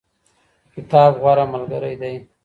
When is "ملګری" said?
1.53-1.95